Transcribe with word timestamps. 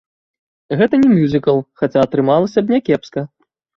Гэта 0.79 0.99
не 1.03 1.11
мюзікл, 1.17 1.61
хаця 1.81 1.99
атрымалася 2.07 2.59
б 2.67 2.77
някепска. 2.77 3.21